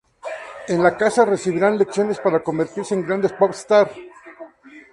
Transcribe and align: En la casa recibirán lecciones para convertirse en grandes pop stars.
En 0.67 0.81
la 0.81 0.97
casa 0.97 1.25
recibirán 1.25 1.77
lecciones 1.77 2.17
para 2.19 2.41
convertirse 2.41 2.95
en 2.95 3.05
grandes 3.05 3.33
pop 3.33 3.51
stars. 3.51 3.91